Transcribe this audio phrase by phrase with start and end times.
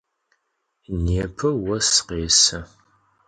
[1.03, 2.59] Nêpe vos khêsı.